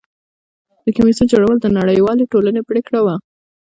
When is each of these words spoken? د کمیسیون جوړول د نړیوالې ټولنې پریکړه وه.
د 0.85 0.87
کمیسیون 0.97 1.27
جوړول 1.33 1.57
د 1.61 1.67
نړیوالې 1.79 2.25
ټولنې 2.31 2.61
پریکړه 2.69 2.99
وه. 3.05 3.15